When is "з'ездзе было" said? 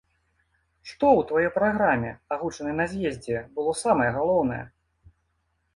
2.95-3.71